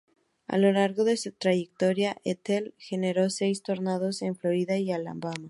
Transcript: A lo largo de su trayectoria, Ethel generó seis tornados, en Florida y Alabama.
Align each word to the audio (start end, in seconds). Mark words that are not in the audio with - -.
A 0.47 0.57
lo 0.57 0.71
largo 0.71 1.03
de 1.03 1.15
su 1.15 1.31
trayectoria, 1.31 2.17
Ethel 2.23 2.73
generó 2.79 3.29
seis 3.29 3.61
tornados, 3.61 4.23
en 4.23 4.35
Florida 4.35 4.75
y 4.79 4.91
Alabama. 4.91 5.33